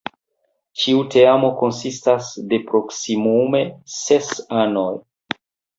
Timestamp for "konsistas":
1.61-2.31